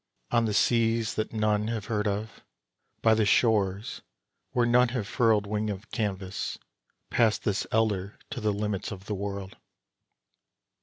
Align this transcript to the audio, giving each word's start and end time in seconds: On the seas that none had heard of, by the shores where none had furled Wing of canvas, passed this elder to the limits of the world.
On 0.31 0.45
the 0.45 0.53
seas 0.55 1.13
that 1.13 1.31
none 1.31 1.67
had 1.67 1.85
heard 1.85 2.07
of, 2.07 2.43
by 3.03 3.13
the 3.13 3.23
shores 3.23 4.01
where 4.49 4.65
none 4.65 4.87
had 4.87 5.05
furled 5.05 5.45
Wing 5.45 5.69
of 5.69 5.91
canvas, 5.91 6.57
passed 7.11 7.43
this 7.43 7.67
elder 7.71 8.17
to 8.31 8.41
the 8.41 8.51
limits 8.51 8.91
of 8.91 9.05
the 9.05 9.13
world. 9.13 9.57